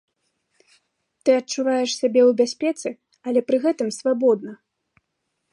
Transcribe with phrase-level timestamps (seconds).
[1.23, 2.89] Тут адчуваеш сябе ў бяспецы,
[3.29, 4.51] але пры гэтым свабодна.